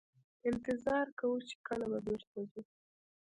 انتظار 0.49 1.05
کوو 1.19 1.37
چې 1.47 1.55
کله 1.67 1.85
به 1.91 1.99
بیرته 2.07 2.39
ځو. 2.51 2.61